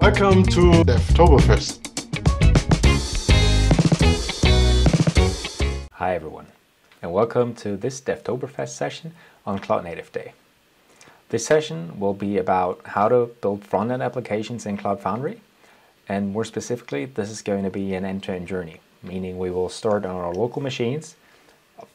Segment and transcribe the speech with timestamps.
[0.00, 1.78] Welcome to Devtoberfest.
[5.92, 6.46] Hi everyone,
[7.02, 9.12] and welcome to this Devtoberfest session
[9.44, 10.32] on Cloud Native Day.
[11.28, 15.42] This session will be about how to build front-end applications in Cloud Foundry,
[16.08, 20.06] and more specifically, this is going to be an end-to-end journey, meaning we will start
[20.06, 21.16] on our local machines,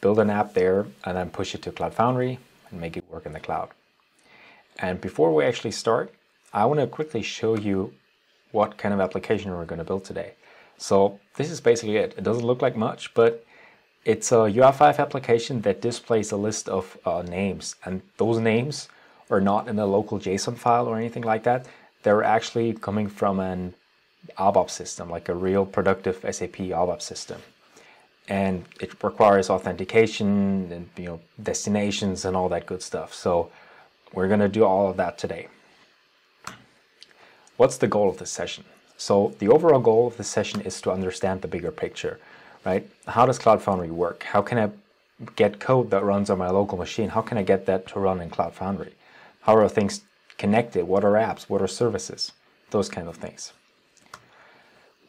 [0.00, 2.38] build an app there, and then push it to Cloud Foundry
[2.70, 3.70] and make it work in the cloud.
[4.78, 6.14] And before we actually start,
[6.52, 7.92] I want to quickly show you
[8.52, 10.32] what kind of application we're going to build today.
[10.78, 12.14] So this is basically it.
[12.16, 13.44] It doesn't look like much, but
[14.04, 18.88] it's a UI5 application that displays a list of uh, names, and those names
[19.30, 21.66] are not in a local JSON file or anything like that.
[22.02, 23.74] They're actually coming from an
[24.38, 27.42] ABAP system, like a real productive SAP ABAP system.
[28.28, 33.14] And it requires authentication and you know destinations and all that good stuff.
[33.14, 33.50] So
[34.12, 35.48] we're going to do all of that today.
[37.56, 38.64] What's the goal of this session?
[38.98, 42.18] So the overall goal of this session is to understand the bigger picture,
[42.64, 42.88] right?
[43.06, 44.24] How does Cloud Foundry work?
[44.24, 44.70] How can I
[45.36, 47.08] get code that runs on my local machine?
[47.08, 48.92] How can I get that to run in Cloud Foundry?
[49.40, 50.02] How are things
[50.36, 50.84] connected?
[50.84, 51.48] What are apps?
[51.48, 52.32] What are services?
[52.70, 53.52] Those kind of things.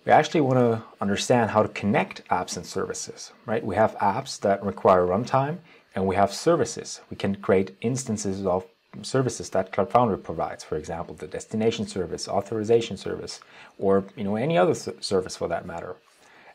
[0.06, 3.66] We actually want to understand how to connect apps and services, right?
[3.66, 5.58] We have apps that require runtime
[5.96, 7.02] and we have services.
[7.10, 8.66] We can create instances of
[9.02, 13.40] services that Cloud Foundry provides, for example, the destination service, authorization service,
[13.78, 15.96] or you know any other service for that matter.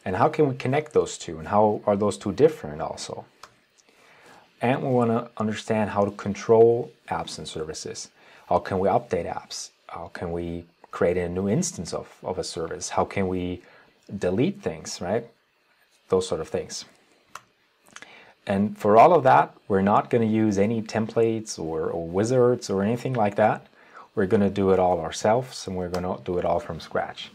[0.04, 3.24] And how can we connect those two, and how are those two different also?
[4.60, 8.10] And we want to understand how to control apps and services.
[8.48, 9.70] How can we update apps?
[9.88, 12.90] How can we create a new instance of, of a service?
[12.90, 13.62] How can we
[14.18, 15.26] delete things, right?
[16.08, 16.84] Those sort of things.
[18.46, 22.68] And for all of that, we're not going to use any templates or, or wizards
[22.70, 23.66] or anything like that.
[24.14, 26.80] We're going to do it all ourselves and we're going to do it all from
[26.80, 27.30] scratch.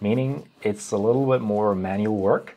[0.00, 2.56] Meaning it's a little bit more manual work,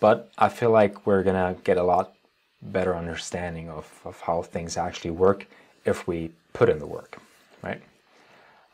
[0.00, 2.14] but I feel like we're going to get a lot
[2.62, 5.46] better understanding of, of how things actually work
[5.84, 7.18] if we put in the work,
[7.62, 7.80] right?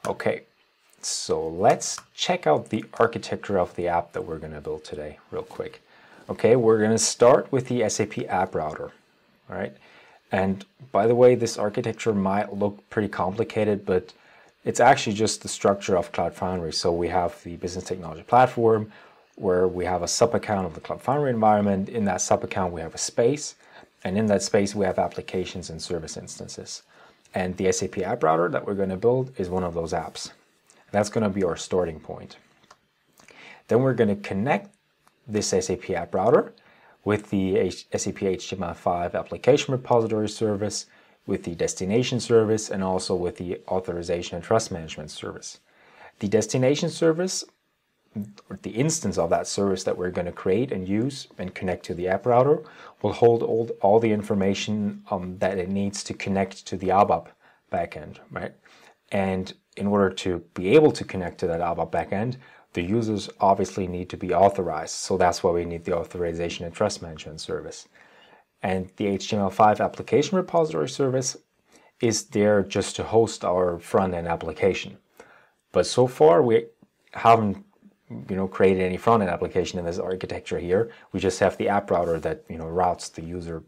[0.07, 0.43] Okay,
[1.01, 5.19] so let's check out the architecture of the app that we're going to build today
[5.31, 5.83] real quick.
[6.29, 8.91] Okay, we're going to start with the SAP App Router.
[9.49, 9.73] All right,
[10.33, 14.13] and by the way, this architecture might look pretty complicated, but
[14.65, 16.73] it's actually just the structure of Cloud Foundry.
[16.73, 18.91] So we have the business technology platform
[19.37, 21.89] where we have a sub account of the Cloud Foundry environment.
[21.89, 23.55] In that sub account, we have a space,
[24.03, 26.83] and in that space, we have applications and service instances.
[27.35, 30.33] And the SAP App Router that we're going to build is one of those apps.
[30.91, 32.37] That's going to be our starting point.
[33.69, 34.76] Then we're going to connect
[35.27, 36.53] this SAP App Router
[37.07, 40.87] with the SAP HTML5 application repository service,
[41.25, 45.61] with the destination service, and also with the authorization and trust management service.
[46.19, 47.45] The destination service,
[48.63, 51.95] the instance of that service that we're going to create and use and connect to
[51.95, 52.65] the app router,
[53.03, 57.29] will hold all, all the information um, that it needs to connect to the ABAP
[57.73, 58.53] backend, right?
[59.13, 62.37] And in order to be able to connect to that ABAP backend,
[62.77, 64.95] the users obviously need to be authorized.
[64.95, 67.89] So that's why we need the authorization and trust management service.
[68.63, 71.39] And the HTML5 application repository service
[72.01, 74.99] is there just to host our front end application.
[75.73, 76.67] But so far we
[77.13, 77.65] haven't
[78.29, 80.91] you know created any front end application in this architecture here.
[81.13, 83.65] We just have the app router that you know routes the user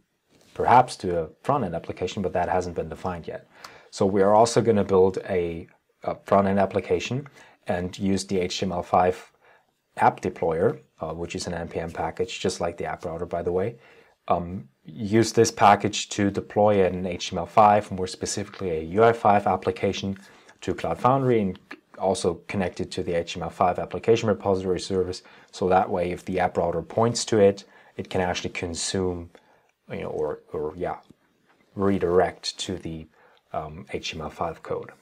[0.52, 3.48] perhaps to a front end application, but that hasn't been defined yet.
[3.90, 5.66] So we are also going to build a,
[6.02, 7.26] a front end application
[7.68, 9.16] and use the HTML5
[9.98, 13.52] app deployer, uh, which is an npm package, just like the app router, by the
[13.52, 13.76] way.
[14.28, 20.18] Um, use this package to deploy an HTML5, more specifically a UI5 application
[20.60, 21.58] to Cloud Foundry and
[21.98, 25.22] also connect it to the HTML5 application repository service.
[25.50, 27.64] So that way, if the app router points to it,
[27.96, 29.30] it can actually consume,
[29.90, 30.98] you know, or, or yeah,
[31.74, 33.06] redirect to the
[33.52, 34.92] um, HTML5 code.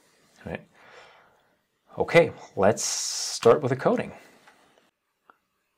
[1.97, 4.11] Okay, let's start with the coding.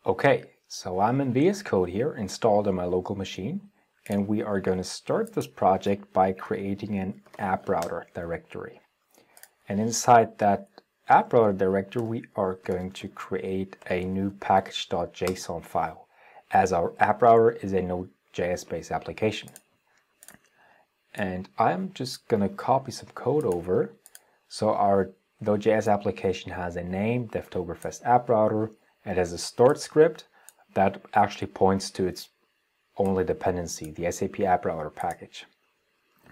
[0.06, 3.62] Okay, so I'm in VS Code here installed on my local machine
[4.08, 8.82] and we are going to start this project by creating an app router directory.
[9.70, 10.68] And inside that
[11.08, 16.10] app router directory we are going to create a new package.json file
[16.52, 19.52] as our app router is a Node.js based application.
[21.16, 23.94] And I'm just going to copy some code over
[24.50, 25.12] so our
[25.42, 28.72] Node.js application has a name, Devtoberfest app router.
[29.06, 30.26] It has a start script
[30.74, 32.30] that actually points to its
[32.98, 35.46] only dependency, the SAP app router package.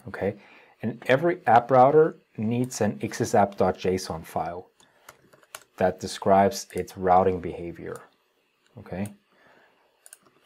[0.08, 0.36] Okay,
[0.82, 4.68] and every app router needs an xsapp.json file.
[5.78, 8.02] that describes its routing behavior.
[8.80, 9.14] Okay.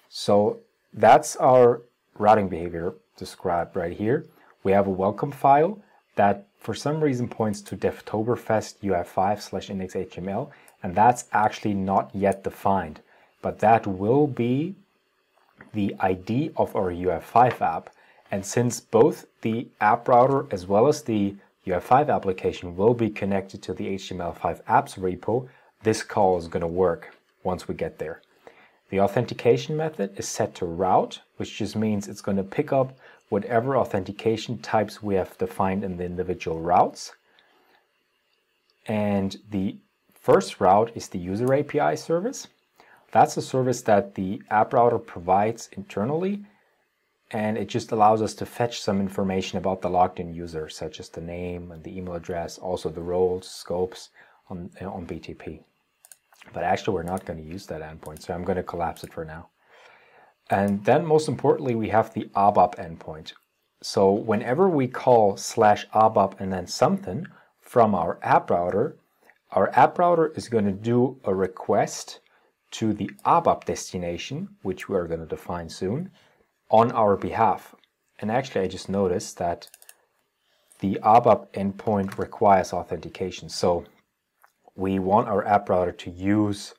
[0.10, 0.60] So
[0.94, 1.81] that's our
[2.18, 4.25] routing behavior described right here.
[4.64, 5.81] We have a welcome file
[6.16, 10.52] that for some reason points to Devtoberfest UI5 slash index.html,
[10.84, 13.02] and that's actually not yet defined,
[13.42, 14.75] but that will be
[15.74, 17.90] the ID of our UI5 app.
[18.30, 21.36] And since both the app router as well as the
[21.66, 25.50] UI5 application will be connected to the HTML5 apps repo,
[25.81, 28.22] this call is going to work once we get there.
[28.90, 32.96] The authentication method is set to route, which just means it's going to pick up
[33.31, 37.13] whatever authentication types we have defined in the individual routes.
[38.88, 39.78] And the
[40.13, 42.50] first route is the user API service.
[43.13, 46.44] That's a service that the app router provides internally,
[47.31, 51.00] and it just allows us to fetch some information about the logged in user, such
[51.00, 54.10] as the name and the email address, also the roles, scopes
[54.50, 55.63] on, on BTP.
[56.51, 59.13] But actually, we're not going to use that endpoint, so I'm going to collapse it
[59.13, 59.48] for now.
[60.51, 63.31] And then most importantly, we have the ABAP endpoint.
[63.81, 67.25] So whenever we call slash ABAP and then something
[67.62, 68.98] from our app router,
[69.51, 72.19] our app router is going to do a request
[72.71, 76.12] to the ABAP destination, which we are going to define soon,
[76.69, 77.74] on our behalf.
[78.19, 79.69] And actually, I just noticed that
[80.80, 83.47] the ABAP endpoint requires authentication.
[83.47, 83.86] So
[84.75, 86.74] we want our app router to use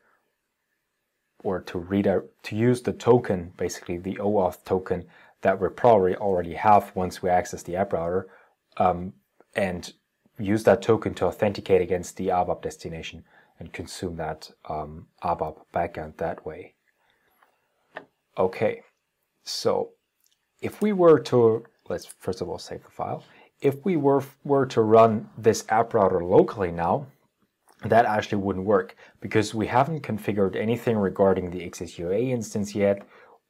[1.43, 5.05] or to read out, to use the token, basically the OAuth token
[5.43, 8.29] that we probably already have once we access the app router,
[8.77, 9.13] um,
[9.55, 9.93] and
[10.39, 13.25] use that token to authenticate against the ABAP destination
[13.59, 16.75] and consume that um, ABAP backend that way.
[18.39, 18.83] Okay,
[19.45, 19.91] so
[20.61, 23.25] if we were to, let's first of all save the file.
[23.61, 27.07] If we were, were to run this app router locally now,
[27.91, 33.03] that actually wouldn't work because we haven't configured anything regarding the XSUAA instance yet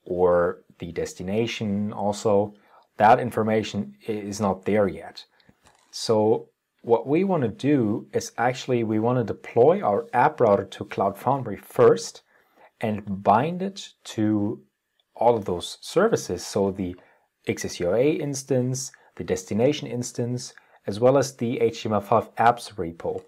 [0.04, 2.54] or the destination also.
[2.96, 5.24] That information is not there yet.
[5.90, 6.48] So
[6.82, 10.84] what we want to do is actually we want to deploy our app router to
[10.84, 12.22] Cloud Foundry first
[12.80, 14.60] and bind it to
[15.14, 16.44] all of those services.
[16.44, 16.96] So the
[17.46, 20.54] XSUAA instance, the destination instance,
[20.86, 23.22] as well as the HTML5 apps repo.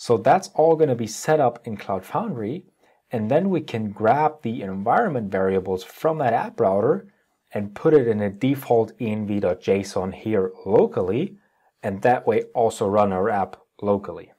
[0.00, 2.64] So that's all going to be set up in Cloud Foundry.
[3.12, 7.12] And then we can grab the environment variables from that app router
[7.52, 11.36] and put it in a default env.json here locally.
[11.82, 14.32] And that way also run our app locally.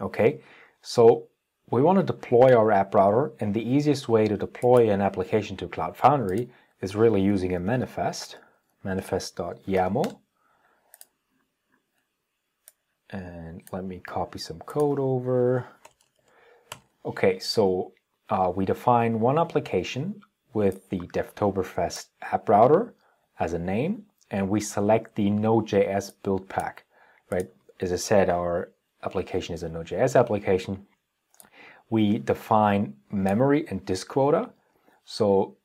[0.00, 0.40] Okay,
[0.80, 1.28] so
[1.70, 3.32] we want to deploy our app router.
[3.40, 6.48] And the easiest way to deploy an application to Cloud Foundry
[6.80, 8.38] is really using a manifest,
[8.82, 10.21] manifest.yaml
[13.12, 15.66] and let me copy some code over.
[17.04, 17.92] Okay, so
[18.30, 20.22] uh, we define one application
[20.54, 22.94] with the Devtoberfest app router
[23.38, 26.84] as a name, and we select the Node.js build pack,
[27.30, 27.48] right?
[27.80, 28.70] As I said, our
[29.04, 30.86] application is a Node.js application.
[31.90, 34.50] We define memory and disk quota.
[35.04, 35.56] So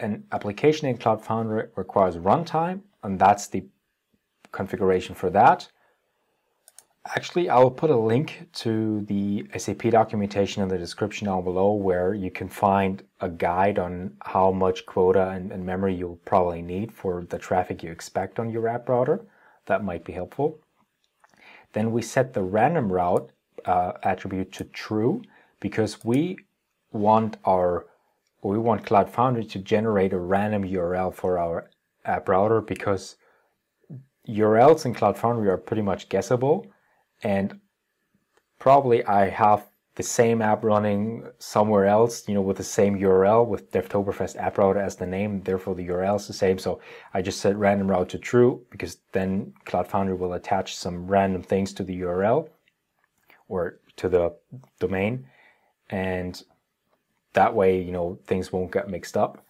[0.00, 3.64] an application in Cloud Foundry requires runtime, and that's the
[4.50, 5.68] configuration for that.
[7.14, 11.72] Actually, I will put a link to the SAP documentation in the description down below
[11.72, 16.62] where you can find a guide on how much quota and, and, memory you'll probably
[16.62, 19.20] need for the traffic you expect on your app router.
[19.66, 20.58] That might be helpful.
[21.74, 23.30] Then we set the random route
[23.66, 25.22] uh, attribute to true
[25.60, 26.38] because we
[26.92, 27.86] want our
[28.42, 31.70] we want Cloud Foundry to generate a random URL for our
[32.04, 33.16] app router because
[34.28, 36.66] URLs in Cloud Foundry are pretty much guessable
[37.22, 37.60] and
[38.58, 43.46] probably I have the same app running somewhere else, you know, with the same URL
[43.46, 46.58] with Devtoberfest app router as the name, therefore the URL is the same.
[46.58, 46.80] So
[47.14, 51.42] I just set random route to true because then Cloud Foundry will attach some random
[51.42, 52.50] things to the URL
[53.48, 54.34] or to the
[54.78, 55.26] domain.
[55.88, 56.42] And
[57.32, 59.46] that way, you know, things won't get mixed up.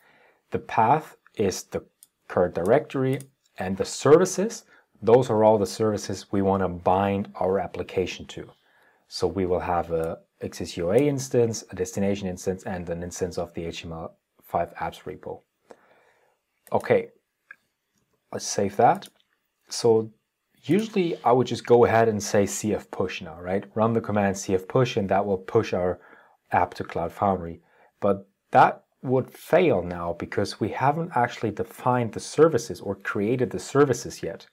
[0.52, 1.84] The path is the
[2.28, 3.20] current directory
[3.58, 4.64] and the services
[5.02, 8.50] those are all the services we want to bind our application to.
[9.08, 13.64] So we will have a XSUAA instance, a destination instance, and an instance of the
[13.64, 14.10] HTML5
[14.52, 15.40] apps repo.
[16.72, 17.08] Okay,
[18.32, 19.08] let's save that.
[19.68, 20.10] So
[20.62, 23.64] usually I would just go ahead and say cf push now, right?
[23.74, 26.00] Run the command cf push and that will push our
[26.52, 27.60] app to Cloud Foundry.
[28.00, 33.58] But that would fail now because we haven't actually defined the services or created the
[33.58, 34.46] services yet.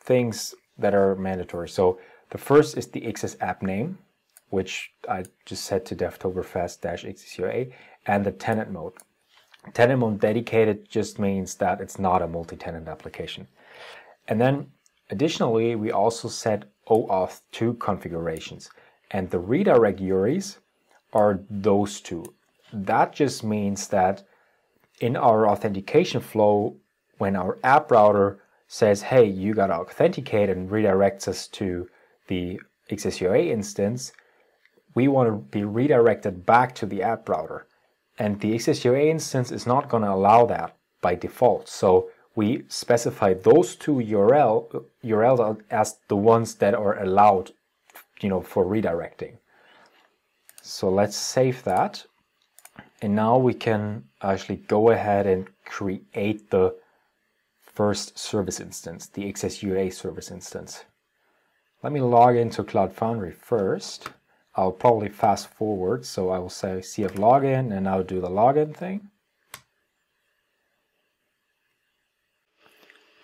[0.00, 1.68] things that are mandatory.
[1.68, 1.98] So
[2.30, 3.98] the first is the XS app name,
[4.50, 7.72] which I just set to devtoberfest-xsuaa,
[8.06, 8.92] and the tenant mode.
[9.72, 13.48] Tenant mode dedicated just means that it's not a multi-tenant application.
[14.28, 14.70] And then
[15.10, 18.70] additionally, we also set OAuth 2 configurations.
[19.10, 20.58] And the redirect URIs
[21.12, 22.24] are those two.
[22.72, 24.24] That just means that
[25.00, 26.76] in our authentication flow,
[27.18, 31.88] when our app router says, hey, you got to authenticate and redirects us to
[32.26, 34.12] the XSUAA instance,
[34.94, 37.66] we want to be redirected back to the app router.
[38.18, 41.68] And the XSUAA instance is not going to allow that by default.
[41.68, 47.52] So we specify those two URL, URLs as the ones that are allowed
[48.20, 49.36] you know, for redirecting.
[50.62, 52.04] So let's save that.
[53.02, 56.74] And now we can actually go ahead and create the
[57.60, 60.84] first service instance, the XSUAA service instance.
[61.82, 64.08] Let me log into Cloud Foundry first.
[64.54, 68.74] I'll probably fast forward, so I will say cf login and I'll do the login
[68.74, 69.10] thing.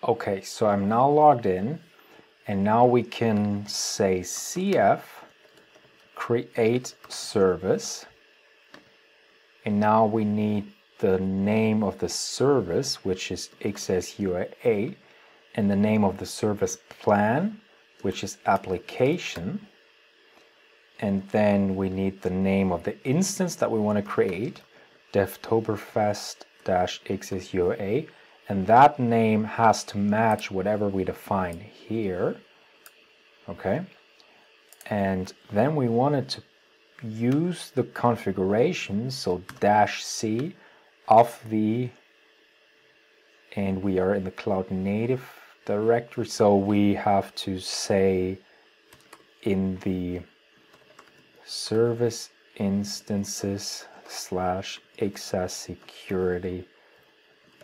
[0.03, 1.79] Okay, so I'm now logged in
[2.47, 5.01] and now we can say cf
[6.15, 8.07] create service
[9.63, 14.95] and now we need the name of the service, which is XSUAA,
[15.55, 17.61] and the name of the service plan,
[18.01, 19.67] which is application.
[20.99, 24.61] And then we need the name of the instance that we want to create,
[25.13, 28.07] devtoberfest-xsuaa,
[28.51, 32.35] and that name has to match whatever we define here.
[33.47, 33.79] Okay.
[34.87, 36.41] And then we wanted to
[37.01, 40.53] use the configuration, so dash C
[41.07, 41.91] of the,
[43.55, 45.23] and we are in the cloud native
[45.65, 48.37] directory, so we have to say
[49.43, 50.19] in the
[51.45, 56.67] service instances slash xs-security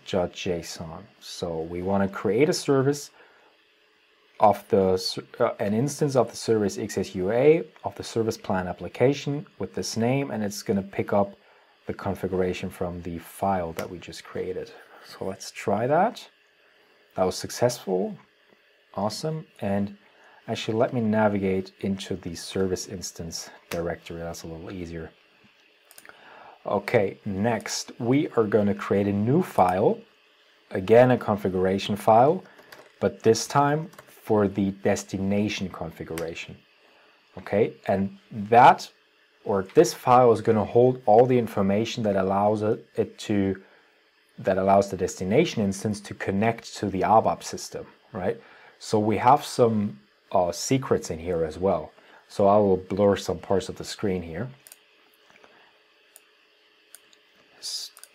[0.07, 1.03] JSON.
[1.19, 3.11] So we want to create a service
[4.39, 9.73] of the uh, an instance of the service XSUAA of the service plan application with
[9.73, 11.35] this name and it's going to pick up
[11.87, 14.71] the configuration from the file that we just created.
[15.05, 16.27] So let's try that.
[17.15, 18.15] That was successful.
[18.93, 19.47] Awesome.
[19.61, 19.97] And
[20.47, 24.19] actually let me navigate into the service instance directory.
[24.19, 25.11] That's a little easier.
[26.67, 29.99] Okay, next we are going to create a new file.
[30.71, 32.43] Again, a configuration file,
[32.99, 36.57] but this time for the destination configuration.
[37.37, 38.89] Okay, and that
[39.45, 43.61] or this file is going to hold all the information that allows it to
[44.37, 48.39] that allows the destination instance to connect to the ABAP system, right?
[48.77, 49.99] So we have some
[50.31, 51.91] uh, secrets in here as well.
[52.27, 54.49] So I will blur some parts of the screen here.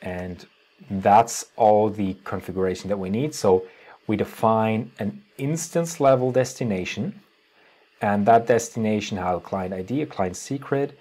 [0.02, 0.44] And
[0.90, 3.34] that's all the configuration that we need.
[3.34, 3.64] So
[4.06, 7.22] we define an instance level destination
[8.02, 10.98] and that destination has a client ID, a client secret,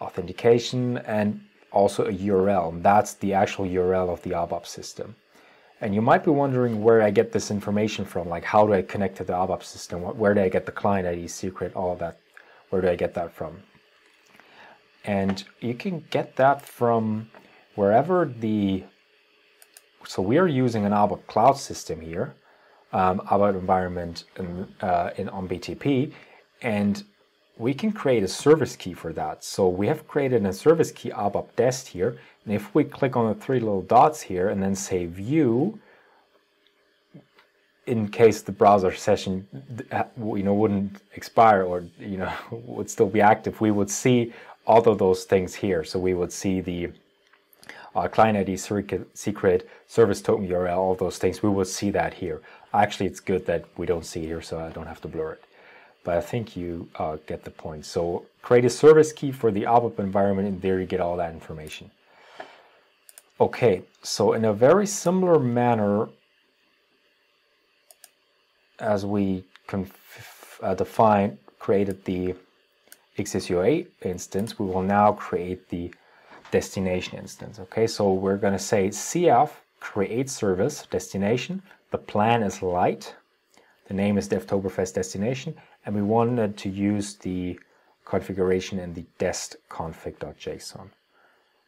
[0.00, 1.40] authentication, and
[1.70, 2.82] also a URL.
[2.82, 5.14] That's the actual URL of the ABAP system.
[5.80, 8.82] And you might be wondering where I get this information from, like how do I
[8.82, 10.02] connect to the ABAP system?
[10.02, 12.18] Where do I get the client ID, secret, all of that?
[12.70, 13.62] Where do I get that from?
[15.04, 17.30] And you can get that from
[17.74, 18.84] wherever the,
[20.06, 22.34] so we are using an ABAP cloud system here
[22.92, 26.12] um, ABAP environment in, uh, in, on BTP,
[26.62, 27.04] and
[27.56, 29.44] we can create a service key for that.
[29.44, 33.28] So we have created a service key ABAP dest here, and if we click on
[33.28, 35.78] the three little dots here and then say view,
[37.86, 39.46] in case the browser session
[39.90, 44.32] uh, you know wouldn't expire or you know would still be active, we would see
[44.66, 45.84] all of those things here.
[45.84, 46.90] So we would see the
[47.94, 51.42] uh, client ID secret, service token URL, all those things.
[51.42, 52.40] We will see that here.
[52.72, 55.44] Actually, it's good that we don't see here, so I don't have to blur it.
[56.04, 57.84] but I think you uh, get the point.
[57.84, 61.32] So create a service key for the ABAP environment, and there you get all that
[61.32, 61.90] information.
[63.40, 66.08] Okay, so in a very similar manner
[68.78, 69.44] as we
[70.62, 72.34] uh, defined, created the
[73.18, 75.92] XSUAA instance, we will now create the
[76.50, 77.58] destination instance.
[77.58, 81.62] Okay, so we're going to say CF create service destination.
[81.90, 83.14] The plan is light.
[83.88, 87.58] The name is Devtoberfest destination, and we wanted to use the
[88.04, 90.90] configuration in the dest config.json.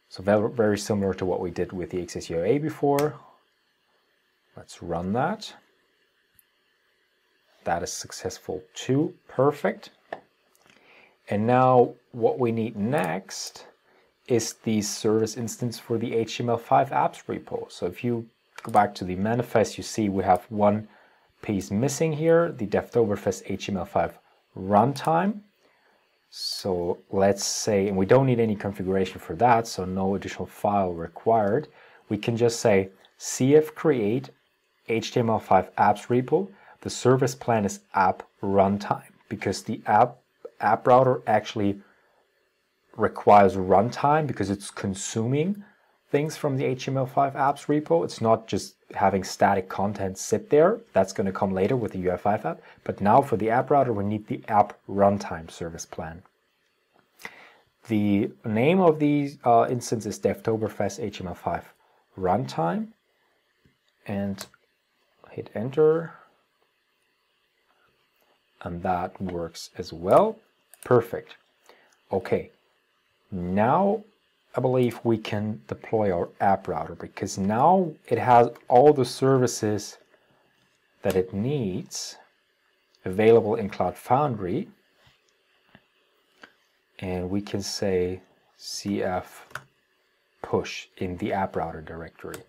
[0.09, 3.15] So very, similar to what we did with the XSUAA before.
[4.55, 5.53] Let's run that.
[7.63, 9.15] That is successful too.
[9.27, 9.89] Perfect.
[11.29, 13.65] And now what we need next
[14.27, 17.71] is the service instance for the HTML5 apps repo.
[17.71, 18.27] So if you
[18.63, 20.87] go back to the manifest, you see we have one
[21.41, 24.13] piece missing here, the Devtoberfest HTML5
[24.57, 25.41] runtime.
[26.29, 30.93] So let's say, and we don't need any configuration for that, so no additional file
[30.93, 31.67] required.
[32.09, 32.89] We can just say
[33.19, 34.29] cf create
[34.89, 36.49] HTML5 apps repo.
[36.81, 40.17] The service plan is app runtime because the app
[40.59, 41.81] app router actually
[42.95, 45.63] requires runtime because it's consuming
[46.09, 48.03] things from the HTML5 apps repo.
[48.03, 50.79] It's not just having static content sit there.
[50.93, 52.61] That's going to come later with the UI5 app.
[52.83, 56.21] But now for the app router, we need the app runtime service plan.
[57.87, 61.63] The name of the uh, instance is Devtoberfest HTML5
[62.17, 62.89] runtime.
[64.05, 64.45] And
[65.31, 66.13] hit enter.
[68.61, 70.37] And that works as well.
[70.85, 71.35] Perfect.
[72.11, 72.51] Okay,
[73.33, 74.03] now
[74.55, 79.97] I believe we can deploy our app router because now it has all the services
[81.01, 82.17] that it needs
[83.03, 84.67] available in Cloud Foundry.
[86.99, 88.21] And we can say
[88.59, 89.25] cf
[90.43, 92.43] push in the app router directory.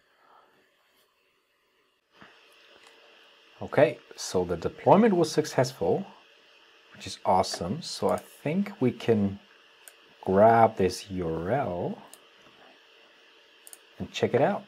[3.62, 6.04] Okay, so the deployment was successful,
[6.92, 7.80] which is awesome.
[7.80, 9.40] So I think we can
[10.24, 11.96] grab this URL
[13.98, 14.64] and check it out.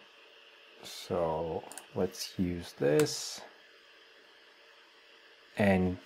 [0.83, 1.65] So
[1.95, 3.41] let's use this.
[5.59, 5.97] And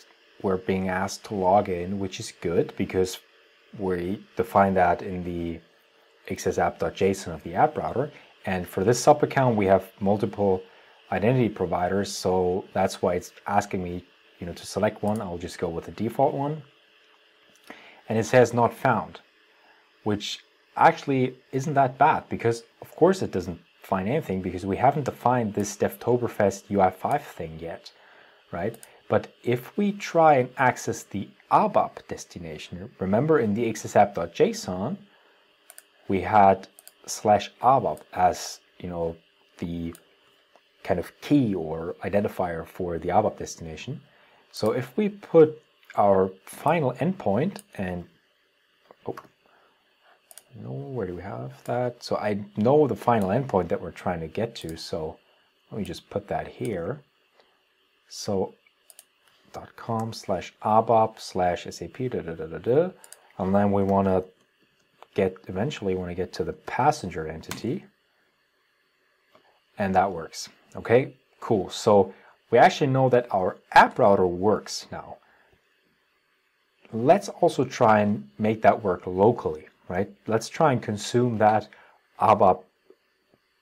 [0.43, 3.19] we're being asked to log in, which is good because
[3.79, 5.61] we define that in the
[6.29, 8.11] xsapp.json of the app router.
[8.47, 10.63] And for this sub account, we have multiple
[11.13, 12.11] identity providers.
[12.11, 14.05] So that's why it's asking me,
[14.39, 15.21] you know, to select one.
[15.21, 16.63] I'll just go with the default one.
[18.09, 19.21] And it says not found
[20.05, 20.41] which
[20.77, 25.55] actually isn't that bad because of course it doesn't find anything because we haven't defined
[25.55, 27.93] this Devtoberfest UI5 thing yet,
[28.53, 28.77] right?
[29.09, 34.97] But if we try and access the ABAP destination, remember in the xsapp.json,
[36.07, 36.69] we had
[37.07, 39.17] slash ABAP as, you know,
[39.59, 39.95] the
[40.85, 44.01] kind of key or identifier for the ABAP destination.
[44.53, 45.61] So if we put
[45.97, 48.05] our final endpoint and
[50.57, 52.03] no, where do we have that?
[52.03, 55.19] So I know the final endpoint that we're trying to get to, so
[55.71, 57.01] let me just put that here.
[58.09, 58.55] So
[59.53, 62.91] dot com slash abap slash sap da, da, da, da, da.
[63.39, 64.25] and then we want to
[65.15, 67.85] get eventually we want to get to the passenger entity
[69.79, 72.15] and that works okay cool so
[72.51, 75.17] we actually know that our app router works now
[76.93, 80.09] let's also try and make that work locally right?
[80.29, 81.69] Let's try and consume that
[82.21, 82.63] ABAP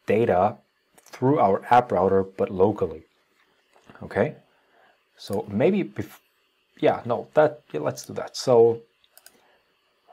[0.06, 0.56] data
[1.02, 3.02] through our app router, but locally.
[4.02, 4.36] Okay,
[5.16, 5.90] so maybe,
[6.80, 8.36] yeah, no, that yeah, let's do that.
[8.36, 8.82] So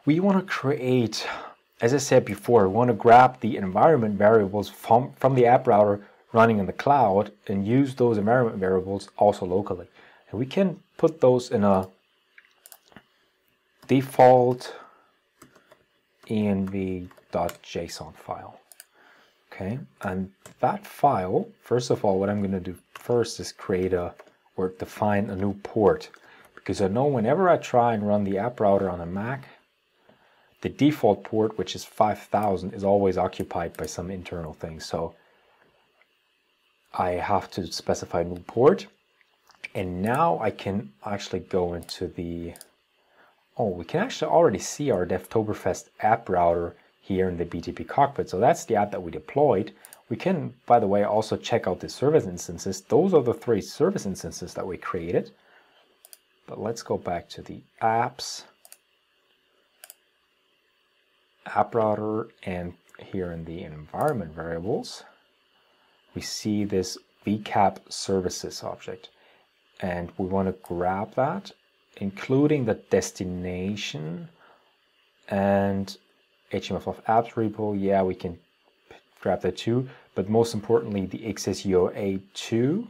[0.06, 1.28] we want to create,
[1.82, 5.68] as I said before, we want to grab the environment variables from from the app
[5.68, 6.02] router
[6.32, 9.88] running in the cloud and use those environment variables also locally.
[10.30, 11.88] And we can put those in a
[13.88, 14.74] default
[16.28, 18.60] env.json file.
[19.52, 23.94] Okay, and that file, first of all, what I'm going to do first is create
[23.94, 24.14] a
[24.58, 26.10] or define a new port
[26.56, 29.48] because I know whenever I try and run the app router on a Mac,
[30.62, 34.80] the default port, which is 5000, is always occupied by some internal thing.
[34.80, 35.14] So
[36.92, 38.88] I have to specify a new port.
[39.76, 42.54] And now I can actually go into the
[43.58, 48.30] Oh, we can actually already see our Devtoberfest app router here in the BTP cockpit.
[48.30, 49.72] So that's the app that we deployed.
[50.10, 52.82] We can, by the way, also check out the service instances.
[52.82, 55.32] Those are the three service instances that we created.
[56.48, 58.44] But let's go back to the apps,
[61.46, 65.04] app router, and here in the environment variables,
[66.14, 69.10] we see this vcap services object.
[69.80, 71.52] And we want to grab that,
[71.98, 74.30] including the destination
[75.30, 75.98] and
[76.52, 77.76] HTML5 apps repo.
[77.80, 78.38] Yeah, we can
[79.22, 79.90] grab that too.
[80.14, 82.88] But most importantly, the XSUA2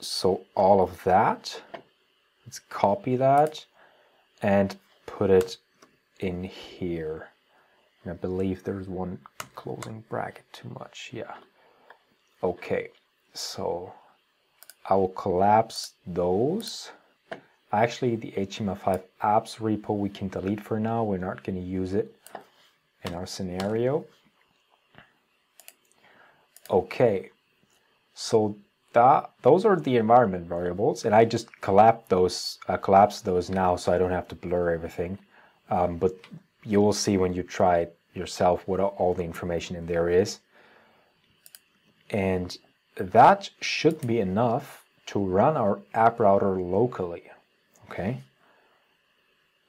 [0.00, 1.60] so all of that,
[2.46, 3.64] let's copy that
[4.42, 5.56] and put it
[6.20, 7.28] in here.
[8.04, 9.18] And I believe there's one
[9.56, 11.10] closing bracket too much.
[11.12, 11.34] Yeah.
[12.42, 12.88] Okay.
[13.34, 13.92] So
[14.88, 16.90] I will collapse those.
[17.72, 21.04] Actually, the HTML5 apps repo we can delete for now.
[21.04, 22.14] We're not going to use it
[23.04, 24.06] in our scenario.
[26.70, 27.30] Okay.
[28.14, 28.56] So
[28.94, 33.76] that those are the environment variables, and I just collapse those uh, collapse those now,
[33.76, 35.18] so I don't have to blur everything.
[35.70, 36.14] Um, but
[36.64, 40.40] you will see when you try it yourself what all the information in there is,
[42.10, 42.56] and
[42.98, 47.24] that should be enough to run our app router locally.
[47.90, 48.18] Okay.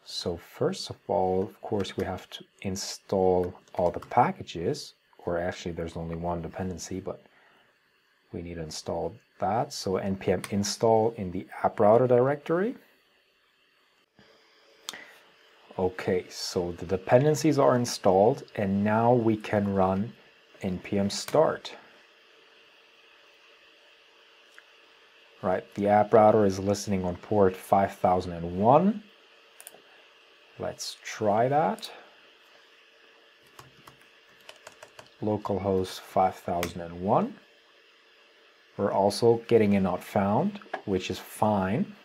[0.04, 5.72] So first of all, of course, we have to install all the packages, or actually
[5.72, 7.22] there's only one dependency, but
[8.34, 9.72] we need to install that.
[9.72, 12.76] So npm install in the app router directory.
[15.78, 20.12] Okay, so the dependencies are installed and now we can run
[20.62, 21.76] npm start.
[25.42, 29.04] Right, the app router is listening on port 5001.
[30.60, 31.90] Let's try that.
[35.22, 37.36] Localhost 5001.
[38.76, 41.96] We're also getting a not found, which is fine.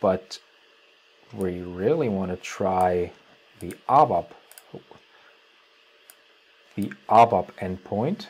[0.00, 0.40] But
[1.32, 3.12] we really want to try
[3.60, 4.26] the ABAP,
[6.74, 8.26] the ABAP endpoint.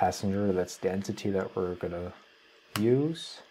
[0.00, 2.10] Passenger, that's the entity that we're going to
[2.80, 3.42] use.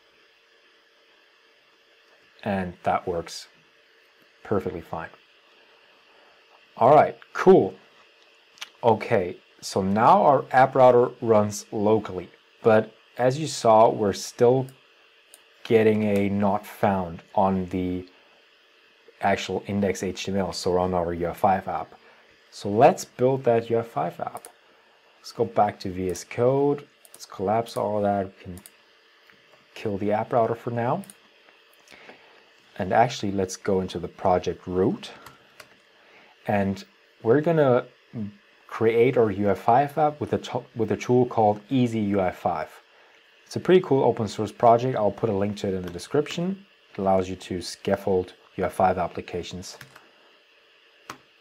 [2.43, 3.47] And that works
[4.43, 5.09] perfectly fine.
[6.75, 7.75] All right, cool.
[8.83, 12.31] Okay, so now our app router runs locally,
[12.63, 14.65] but as you saw, we're still
[15.65, 18.07] getting a not found on the
[19.21, 21.93] actual index HTML, so on our UI5 app.
[22.49, 24.47] So let's build that UI5 app.
[25.19, 26.87] Let's go back to VS Code.
[27.13, 28.25] Let's collapse all that.
[28.25, 28.59] We can
[29.75, 31.03] kill the app router for now.
[32.77, 35.11] And actually, let's go into the project root.
[36.47, 36.83] And
[37.21, 37.85] we're gonna
[38.67, 42.67] create our UI5 app with a, with a tool called Easy UI5.
[43.45, 44.95] It's a pretty cool open source project.
[44.95, 46.65] I'll put a link to it in the description.
[46.93, 49.77] It allows you to scaffold UI5 applications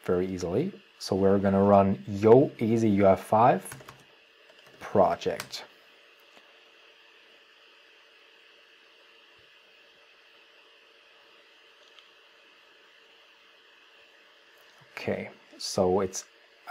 [0.05, 0.73] very easily.
[0.99, 3.63] So we're going to run Yo Easy UI5
[4.81, 5.65] project.
[14.97, 16.25] Okay, so it's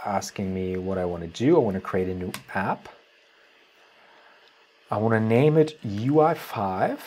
[0.04, 1.56] asking me what I want to do.
[1.56, 2.88] I want to create a new app.
[4.90, 6.98] I want to name it UI5.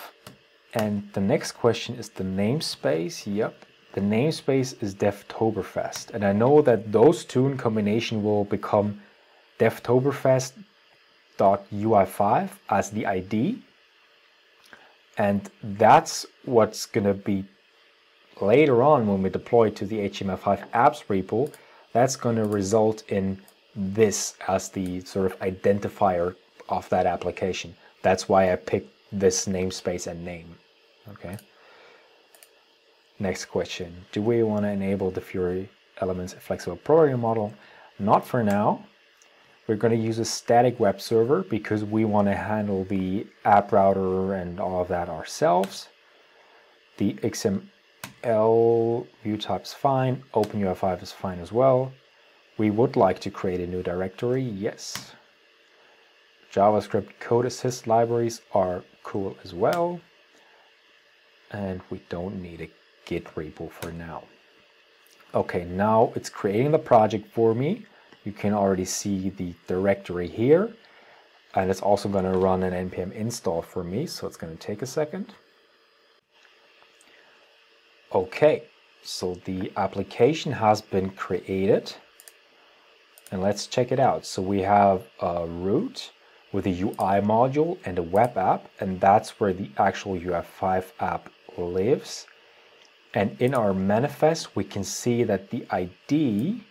[0.74, 3.32] And the next question is the namespace.
[3.32, 6.10] Yep, the namespace is Devtoberfest.
[6.14, 9.02] And I know that those two in combination will become
[9.60, 13.62] devtoberfest.ui5 as the ID.
[15.18, 17.44] And that's what's going to be
[18.40, 21.52] later on when we deploy to the HTML5 apps repo
[21.94, 23.42] that's going to result in
[23.76, 26.36] this as the sort of identifier
[26.70, 27.76] of that application.
[28.02, 30.56] That's why I picked this namespace and name.
[31.10, 31.38] Okay.
[33.22, 33.94] Next question.
[34.12, 37.54] Do we want to enable the Fiori Elements flexible programming model?
[38.00, 38.84] Not for now.
[39.68, 43.72] We're going to use a static web server because we want to handle the app
[43.72, 45.90] router and all of that ourselves.
[46.98, 51.94] The XML view type is fine, OpenUI5 is fine as well.
[52.58, 55.12] We would like to create a new directory, yes.
[56.52, 60.02] JavaScript code assist libraries are cool as well.
[61.52, 62.81] And we don't need a
[63.12, 64.24] Git repo for now.
[65.36, 67.86] Okay, now it's creating the project for me.
[68.24, 70.72] You can already see the directory here.
[71.54, 74.68] And it's also going to run an npm install for me, so it's going to
[74.68, 75.34] take a second.
[78.16, 78.64] Okay,
[79.04, 81.94] so the application has been created
[83.30, 84.26] and let's check it out.
[84.26, 86.12] So we have a root,
[86.54, 91.30] with a UI module and a web app, and that's where the actual UI5 app
[91.58, 92.28] lives.
[93.14, 96.64] And in our manifest, we can see that the ID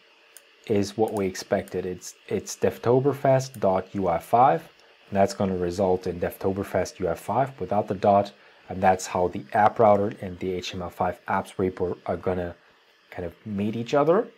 [0.67, 1.85] is what we expected.
[1.85, 4.63] It's it's devtoberfest.ui5, and
[5.11, 8.33] that's going to result in devtoberfest ui5 without the dot,
[8.69, 12.55] and that's how the app router and the HTML5 apps repo are going to
[13.11, 14.29] kind of meet each other.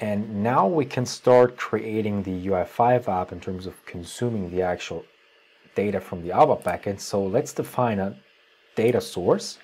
[0.00, 5.04] And now we can start creating the UI5 app in terms of consuming the actual
[5.74, 7.00] data from the ABAP backend.
[7.00, 8.16] So let's define a
[8.76, 9.58] data source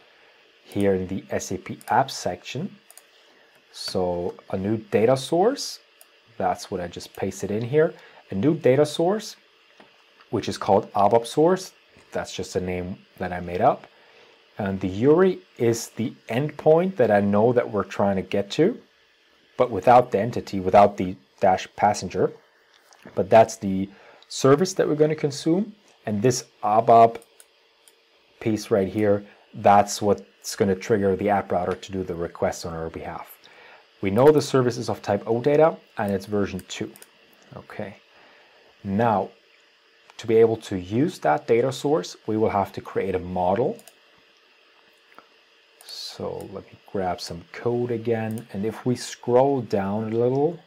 [0.71, 2.77] here in the SAP Apps section.
[3.73, 5.81] So a new data source,
[6.39, 7.93] that's what I just pasted in here.
[8.31, 9.37] A new data source,
[10.31, 11.73] which is called ABAP source.
[12.13, 13.87] That's just a name that I made up.
[14.59, 18.81] And the URI is the endpoint that I know that we're trying to get to,
[19.57, 22.33] but without the entity, without the dash passenger.
[23.15, 23.89] But that's the
[24.29, 25.75] service that we're going to consume.
[26.07, 27.23] And this ABAP
[28.41, 32.65] piece right here, that's what's going to trigger the app router to do the request
[32.65, 33.37] on our behalf.
[34.01, 36.91] We know the service is of type OData and it's version 2.
[37.57, 37.97] Okay.
[38.83, 39.31] Now,
[40.17, 43.79] to be able to use that data source, we will have to create a model.
[45.85, 48.47] So let me grab some code again.
[48.53, 50.59] And if we scroll down a little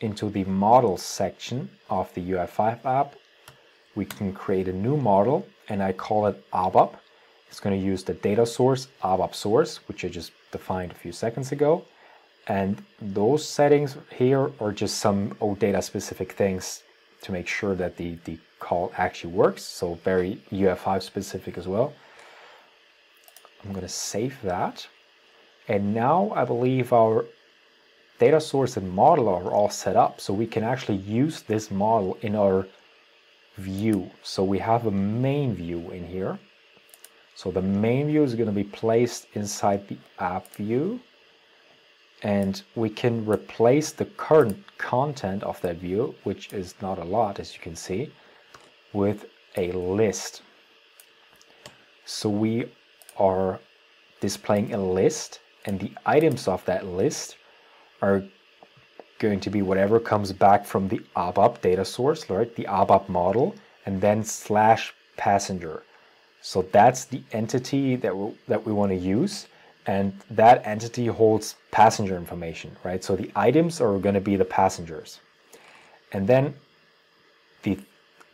[0.00, 3.14] into the model section of the UI5 app,
[3.94, 6.94] we can create a new model and I call it ABAP.
[7.50, 11.12] It's going to use the data source, ABAP source, which I just defined a few
[11.12, 11.84] seconds ago.
[12.46, 16.82] And those settings here are just some OData specific things
[17.22, 19.62] to make sure that the, the call actually works.
[19.62, 21.92] So very UI5 specific as well.
[23.64, 24.86] I'm going to save that.
[25.68, 27.26] And now I believe our
[28.18, 30.20] data source and model are all set up.
[30.20, 32.66] So we can actually use this model in our
[33.56, 34.10] view.
[34.22, 36.38] So we have a main view in here.
[37.38, 40.98] So the main view is going to be placed inside the app view.
[42.24, 47.38] And we can replace the current content of that view, which is not a lot,
[47.38, 48.10] as you can see,
[48.92, 50.42] with a list.
[52.06, 52.72] So we
[53.18, 53.60] are
[54.20, 57.36] displaying a list, and the items of that list
[58.02, 58.24] are
[59.20, 62.52] going to be whatever comes back from the ABAP data source, right?
[62.56, 63.54] The ABAP model,
[63.86, 65.84] and then slash passenger.
[66.40, 69.46] So that's the entity that we, that we want to use,
[69.86, 73.02] and that entity holds passenger information, right?
[73.02, 75.20] So the items are going to be the passengers,
[76.12, 76.54] and then
[77.62, 77.78] the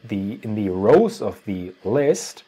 [0.04, 2.44] the in the rows of the list,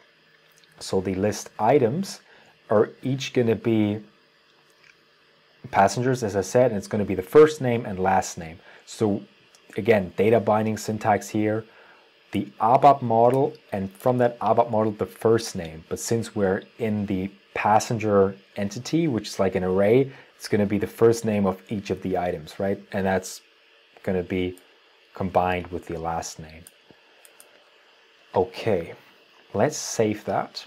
[0.78, 2.20] so the list items
[2.68, 4.00] are each going to be
[5.70, 8.58] passengers, as I said, and it's going to be the first name and last name.
[8.84, 9.22] So
[9.76, 11.64] again, data binding syntax here,
[12.32, 15.84] the ABAP model, and from that ABAP model, the first name.
[15.88, 20.66] But since we're in the passenger entity, which is like an array, it's going to
[20.66, 22.78] be the first name of each of the items, right?
[22.92, 23.40] And that's
[24.02, 24.58] going to be
[25.14, 26.64] combined with the last name.
[28.34, 28.92] Okay,
[29.54, 30.66] let's save that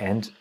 [0.00, 0.32] and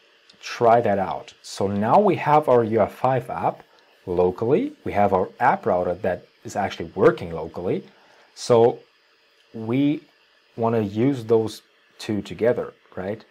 [0.42, 1.34] try that out.
[1.44, 3.64] So now we have our UI5 app
[4.08, 4.74] locally.
[4.86, 7.84] We have our app router that is actually working locally.
[8.34, 8.80] So
[9.54, 10.04] we
[10.56, 11.62] want to use those
[11.98, 13.24] two together, right?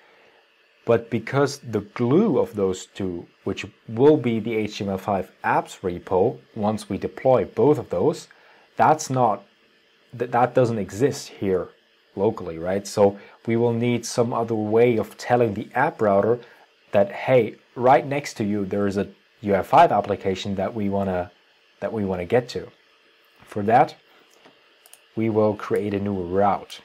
[0.84, 6.88] But because the glue of those two, which will be the HTML5 apps repo once
[6.88, 8.28] we deploy both of those,
[8.76, 9.44] that's not
[10.14, 11.68] that that doesn't exist here
[12.16, 12.86] locally, right?
[12.86, 16.38] So we will need some other way of telling the app router
[16.92, 19.08] that hey, right next to you there is a
[19.42, 21.30] UI5 application that we wanna
[21.80, 22.70] that we wanna get to.
[23.44, 23.94] For that,
[25.18, 26.80] we will create a new route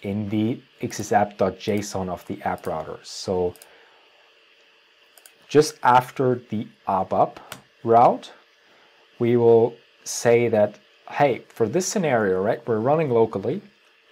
[0.00, 2.98] in the xsapp.json of the app router.
[3.02, 3.54] So
[5.46, 7.36] just after the ABAP
[7.84, 8.32] route,
[9.18, 10.78] we will say that,
[11.10, 13.60] hey, for this scenario, right, we're running locally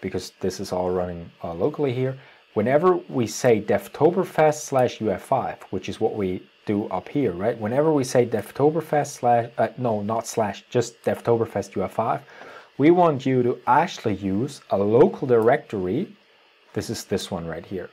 [0.03, 2.19] because this is all running uh, locally here
[2.53, 7.59] whenever we say Devtoberfest slash UI5, which is what we do up here, right?
[7.59, 12.21] Whenever we say Devtoberfest slash, uh, no, not slash, just Devtoberfest UI5,
[12.79, 16.17] we want you to actually use a local directory.
[16.73, 17.91] This is this one right here,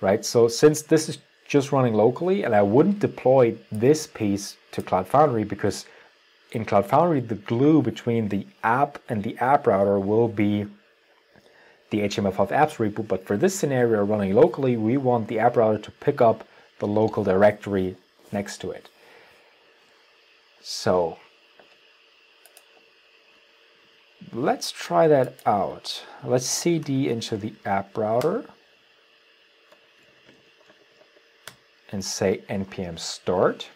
[0.00, 0.24] right?
[0.24, 5.08] So since this is just running locally and I wouldn't deploy this piece to Cloud
[5.08, 5.86] Foundry because
[6.52, 10.66] in Cloud Foundry, the glue between the app and the app router will be
[11.90, 15.78] the HTML5 apps repo, but for this scenario running locally, we want the app router
[15.78, 16.46] to pick up
[16.78, 17.96] the local directory
[18.30, 18.88] next to it.
[20.60, 21.18] So
[24.32, 26.04] let's try that out.
[26.24, 28.44] Let's cd into the app router
[31.92, 33.68] and say npm start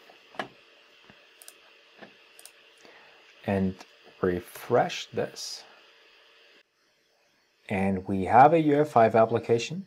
[3.47, 3.75] and
[4.21, 5.65] refresh this.
[7.69, 9.87] And we have a UI5 application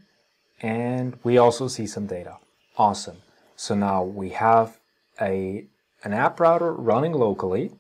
[0.62, 2.38] and we also see some data.
[2.78, 3.18] Awesome.
[3.56, 4.80] So now we have
[5.22, 5.66] a
[6.04, 7.72] an app router running locally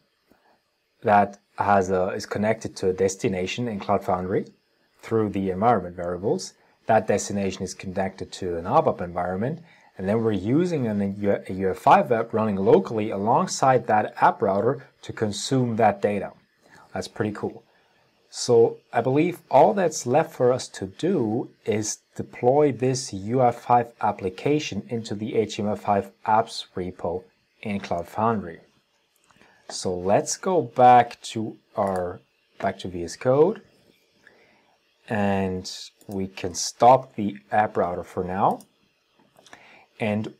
[1.03, 4.45] that has a, is connected to a destination in Cloud Foundry
[5.01, 6.53] through the environment variables.
[6.85, 9.59] That destination is connected to an ABAP environment,
[9.97, 15.13] and then we're using an, a UI5 web running locally alongside that app router to
[15.13, 16.31] consume that data.
[16.93, 17.63] That's pretty cool.
[18.29, 24.83] So I believe all that's left for us to do is deploy this UI5 application
[24.89, 27.23] into the HTML5 apps repo
[27.61, 28.59] in Cloud Foundry.
[29.69, 32.21] So let's go back to our
[32.59, 33.61] back to VS Code
[35.09, 35.69] and
[36.07, 38.61] we can stop the app router for now.
[39.99, 40.33] And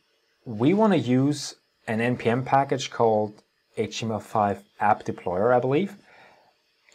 [0.44, 3.42] we want to use an npm package called
[3.76, 5.96] HTML5 app deployer, I believe,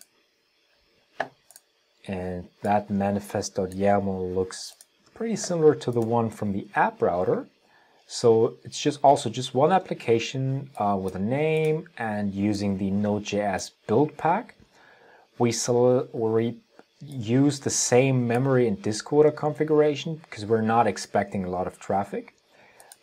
[2.07, 4.74] And that manifest.yaml looks
[5.14, 7.46] pretty similar to the one from the app router,
[8.07, 13.70] so it's just also just one application uh, with a name and using the Node.js
[13.87, 14.57] build pack.
[15.38, 15.54] We,
[16.12, 16.57] we
[17.00, 22.34] use the same memory and disk configuration because we're not expecting a lot of traffic.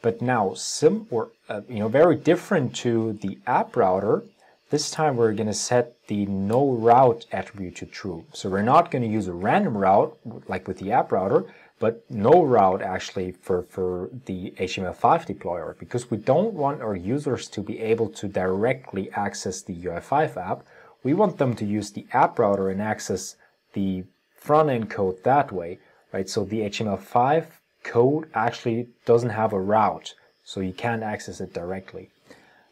[0.02, 4.24] But now, sim or uh, you know, very different to the app router.
[4.70, 8.26] This time we're going to set the no route attribute to true.
[8.34, 11.46] So we're not going to use a random route like with the app router,
[11.78, 17.50] but no route actually for, for the HTML5 deployer because we don't want our users
[17.50, 20.64] to be able to directly access the UI5 app.
[21.04, 23.36] We want them to use the app router and access
[23.74, 25.80] the front end code that way,
[26.14, 26.30] right?
[26.30, 27.46] So the HTML5
[27.84, 30.14] code actually doesn't have a route,
[30.44, 32.10] so you can't access it directly.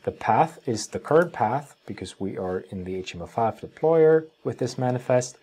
[0.03, 4.77] The path is the current path because we are in the HTML5 deployer with this
[4.77, 5.37] manifest.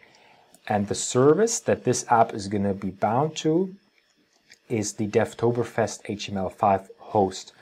[0.66, 3.74] And the service that this app is going to be bound to
[4.68, 7.52] is the Devtoberfest HTML5 host.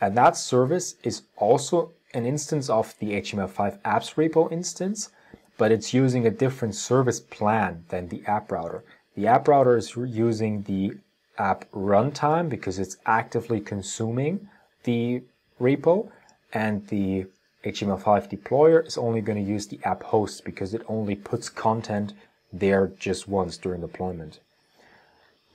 [0.00, 5.10] And that service is also an instance of the HTML5 apps repo instance,
[5.58, 8.84] but it's using a different service plan than the app router.
[9.16, 10.96] The app router is using the
[11.38, 14.48] app runtime because it's actively consuming
[14.84, 15.22] the
[15.60, 16.10] repo,
[16.52, 17.26] and the
[17.64, 22.12] HTML5 deployer is only going to use the app host because it only puts content
[22.52, 24.38] there just once during deployment.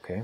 [0.04, 0.24] Okay,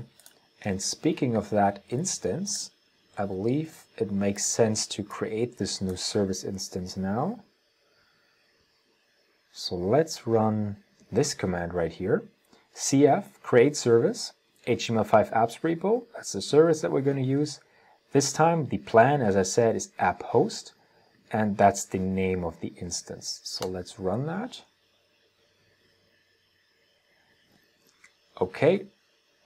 [0.62, 2.70] and speaking of that instance,
[3.16, 7.40] I believe it makes sense to create this new service instance now.
[9.52, 10.76] So let's run
[11.10, 12.24] this command right here.
[12.74, 14.32] cf create service
[14.66, 16.04] HTML5 apps repo.
[16.14, 17.60] That's the service that we're going to use.
[18.12, 20.72] This time the plan, as I said, is app host,
[21.32, 23.40] and that's the name of the instance.
[23.44, 24.62] So let's run that.
[28.40, 28.86] Okay,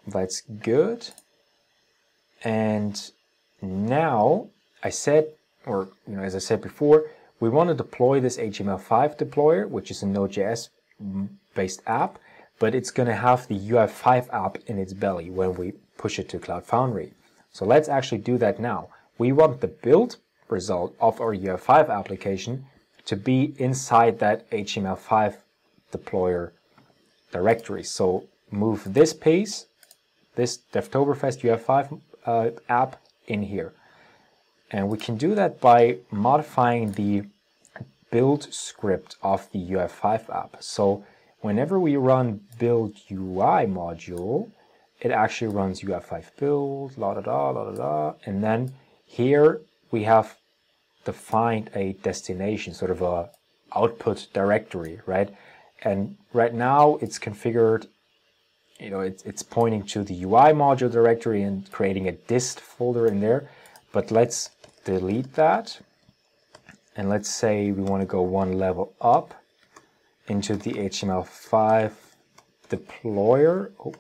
[0.07, 1.09] that's good.
[2.43, 3.11] And
[3.63, 4.49] now
[4.83, 5.29] I said,
[5.67, 7.05] or you know, as I said before,
[7.39, 10.69] we want to deploy this HTML5 deployer, which is a Node.js
[11.55, 12.19] based app,
[12.61, 16.29] but it's going to have the UI5 app in its belly when we push it
[16.29, 17.13] to Cloud Foundry.
[17.51, 18.91] So let's actually do that now.
[19.19, 22.67] We want the build result of our UI5 application
[23.07, 25.37] to be inside that HTML5
[25.93, 26.53] deployer
[27.33, 27.83] directory.
[27.83, 29.67] So move this piece,
[30.37, 33.73] this Devtoberfest UI5 uh, app in here.
[34.71, 37.25] And we can do that by modifying the
[38.11, 40.57] build script of the UI5 app.
[40.61, 41.05] So
[41.41, 44.51] whenever we run build UI module,
[45.01, 48.73] it actually runs UI5 build, la da da, la da da, and then
[49.07, 49.61] here
[49.91, 50.37] we have
[51.05, 53.31] defined a destination, sort of a
[53.75, 55.31] output directory, right?
[55.83, 57.87] And right now it's configured,
[58.79, 63.07] you know, it's, it's pointing to the UI module directory and creating a dist folder
[63.07, 63.49] in there.
[63.93, 64.51] But let's
[64.85, 65.81] delete that.
[66.97, 69.40] And let's say we want to go one level up
[70.31, 71.91] into the HTML5
[72.71, 73.73] deployer.
[73.85, 73.95] Oh.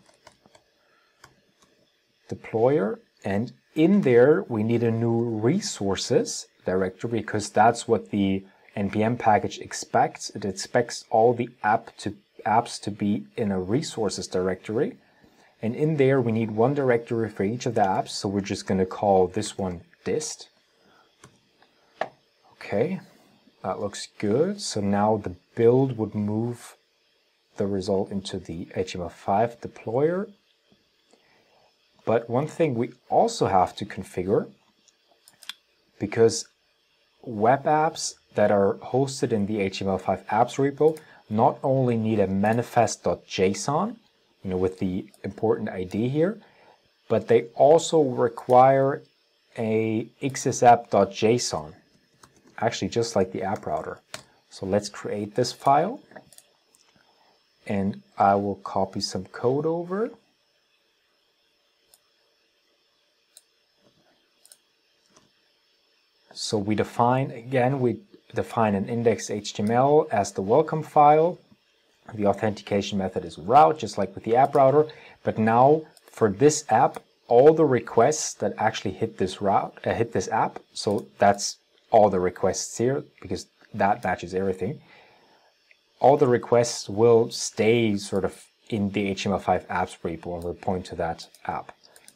[2.30, 2.98] Deployer.
[3.24, 8.44] And in there, we need a new resources directory because that's what the
[8.76, 10.30] npm package expects.
[10.30, 12.14] It expects all the app to
[12.46, 14.98] apps to be in a resources directory.
[15.60, 18.10] And in there, we need one directory for each of the apps.
[18.10, 20.48] So we're just going to call this one dist.
[22.52, 23.00] Okay,
[23.62, 24.60] that looks good.
[24.60, 26.76] So now the build would move
[27.56, 30.30] the result into the HTML5 deployer.
[32.04, 34.50] But one thing we also have to configure,
[35.98, 36.48] because
[37.22, 40.98] web apps that are hosted in the HTML5 apps repo
[41.28, 43.96] not only need a manifest.json,
[44.42, 46.40] you know, with the important ID here,
[47.08, 49.02] but they also require
[49.58, 51.74] a xsapp.json,
[52.60, 54.00] actually just like the app router.
[54.50, 56.00] So let's create this file
[57.66, 60.10] and I will copy some code over.
[66.32, 68.00] So we define, again, we
[68.34, 71.38] define an index.html as the welcome file.
[72.14, 74.86] The authentication method is route, just like with the app router.
[75.22, 80.12] But now for this app, all the requests that actually hit this route, uh, hit
[80.12, 81.58] this app, so that's
[81.90, 84.80] all the requests here because that matches everything.
[86.00, 90.86] All the requests will stay sort of in the HTML5 apps repo and will point
[90.86, 91.72] to that app,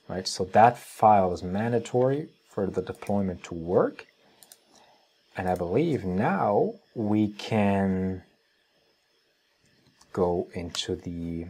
[0.09, 0.27] right?
[0.27, 4.07] So that file is mandatory for the deployment to work.
[5.37, 8.23] And I believe now we can
[10.13, 11.47] go into the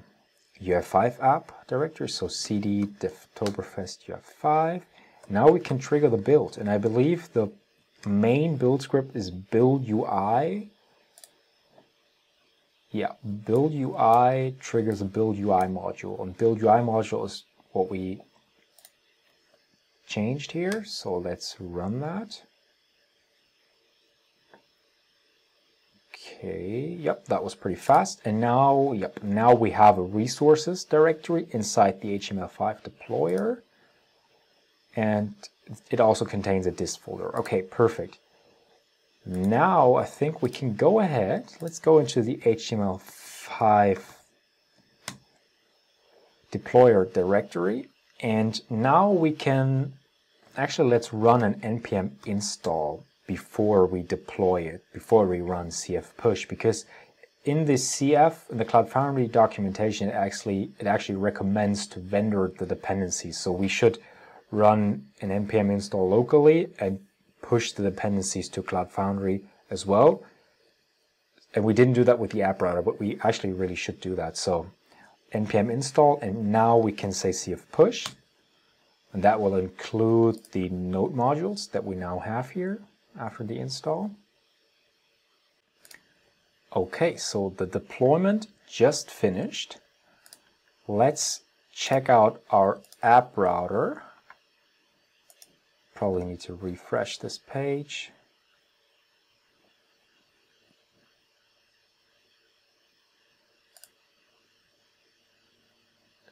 [0.61, 2.09] UI5 app directory.
[2.09, 4.83] So cd devtoberfest UI5.
[5.29, 6.57] Now we can trigger the build.
[6.57, 7.53] And I believe the
[8.07, 10.71] main build script is build UI.
[12.91, 13.13] Yeah,
[13.47, 16.21] build UI triggers a build UI module.
[16.21, 18.21] And build UI module is what we
[20.07, 20.85] changed here.
[20.85, 22.43] So let's run that.
[26.13, 28.21] Okay, yep, that was pretty fast.
[28.25, 33.63] And now, yep, now we have a resources directory inside the HTML5 deployer.
[34.97, 35.35] And
[35.91, 37.37] it also contains a dist folder.
[37.39, 38.19] Okay, perfect.
[39.27, 41.47] Now I think we can go ahead.
[41.61, 44.01] Let's go into the HTML5
[46.53, 47.89] deployer directory.
[48.21, 49.95] And now we can,
[50.57, 56.47] actually let's run an npm install before we deploy it, before we run CF push,
[56.47, 56.85] because
[57.45, 62.53] in the CF, in the Cloud Foundry documentation, it actually it actually recommends to vendor
[62.59, 63.39] the dependencies.
[63.39, 63.99] So we should
[64.55, 67.01] run an npm install locally and
[67.43, 70.23] push the dependencies to Cloud Foundry as well.
[71.55, 74.15] And we didn't do that with the app router, but we actually really should do
[74.15, 74.37] that.
[74.37, 74.71] So
[75.33, 78.07] npm install, and now we can say cf push,
[79.13, 82.81] and that will include the node modules that we now have here
[83.19, 84.11] after the install.
[86.75, 89.77] Okay, so the deployment just finished.
[90.89, 91.43] Let's
[91.73, 94.03] check out our app router.
[95.95, 98.11] Probably need to refresh this page.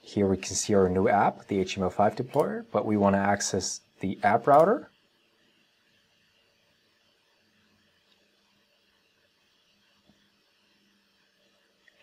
[0.00, 3.80] Here we can see our new app, the HTML5 deployer, but we want to access
[4.00, 4.90] the app router.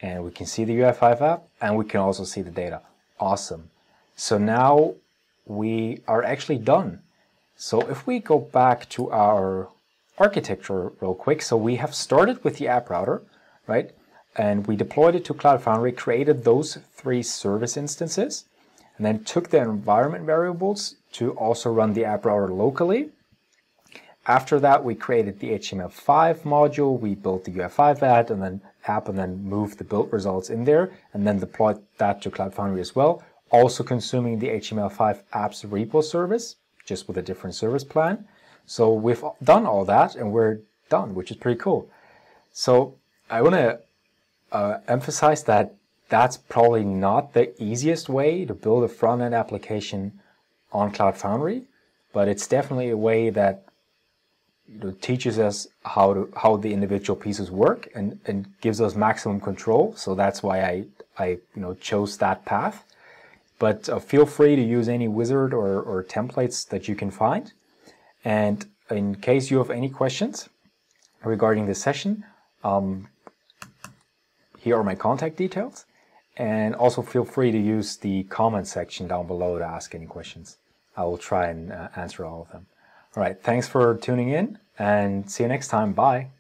[0.02, 2.82] and we can see the UI5 app and we can also see the data.
[3.20, 3.70] Awesome.
[4.16, 4.96] So now
[5.46, 7.02] we are actually done.
[7.62, 9.68] So if we go back to our
[10.18, 13.22] architecture real quick, so we have started with the app router,
[13.68, 13.92] right?
[14.38, 18.46] And we deployed it to Cloud Foundry, created those three service instances,
[18.96, 23.10] and then took the environment variables to also run the app router locally.
[24.26, 26.98] after that, we created the HTML5 module.
[26.98, 30.64] We built the UI5 app and then app and then moved the build results in
[30.64, 33.22] there and then deployed that to Cloud Foundry as well.
[33.52, 36.56] Also consuming the HTML5 apps repo service,
[36.90, 38.16] just with a different service plan.
[38.66, 40.60] So we've done all that and we're
[40.90, 41.90] done, which is pretty cool.
[42.52, 42.96] So
[43.30, 43.80] I want to
[44.52, 45.76] uh, emphasize that
[46.10, 50.20] that's probably not the easiest way to build a front end application
[50.72, 51.64] on Cloud Foundry,
[52.12, 53.56] but it's definitely a way that
[54.68, 58.96] you know, teaches us how to how the individual pieces work and, and gives us
[58.96, 59.94] maximum control.
[59.96, 60.86] So that's why I
[61.18, 62.78] I you know chose that path.
[63.60, 67.52] But uh, feel free to use any wizard or, or templates that you can find.
[68.24, 70.50] And in case you have any questions
[71.24, 72.26] regarding this session,
[72.64, 73.10] um,
[74.58, 75.86] here are my contact details.
[76.38, 80.58] And also feel free to use the comment section down below to ask any questions.
[80.96, 82.66] I will try and uh, answer all of them.
[83.16, 85.92] All right, thanks for tuning in and see you next time.
[85.92, 86.39] Bye.